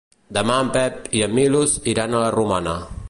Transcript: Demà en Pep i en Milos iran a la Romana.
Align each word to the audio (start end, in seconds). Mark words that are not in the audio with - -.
Demà 0.37 0.53
en 0.61 0.71
Pep 0.77 0.97
i 1.19 1.21
en 1.27 1.35
Milos 1.41 1.77
iran 1.93 2.17
a 2.17 2.23
la 2.25 2.33
Romana. 2.39 2.77